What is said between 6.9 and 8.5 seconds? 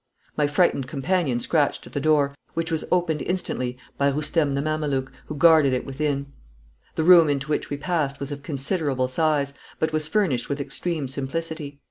The room into which we passed was of